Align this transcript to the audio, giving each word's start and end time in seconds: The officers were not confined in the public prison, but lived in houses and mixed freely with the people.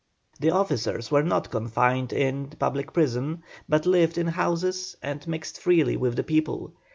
The 0.39 0.49
officers 0.49 1.11
were 1.11 1.21
not 1.21 1.51
confined 1.51 2.11
in 2.11 2.49
the 2.49 2.55
public 2.55 2.91
prison, 2.91 3.43
but 3.69 3.85
lived 3.85 4.17
in 4.17 4.25
houses 4.29 4.95
and 5.03 5.27
mixed 5.27 5.59
freely 5.61 5.95
with 5.95 6.15
the 6.15 6.23
people. 6.23 6.73